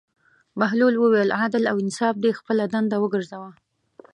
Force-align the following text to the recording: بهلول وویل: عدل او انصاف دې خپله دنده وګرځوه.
بهلول 0.59 0.95
وویل: 0.97 1.29
عدل 1.39 1.63
او 1.71 1.75
انصاف 1.83 2.15
دې 2.23 2.31
خپله 2.39 2.63
دنده 2.73 2.97
وګرځوه. 2.99 3.49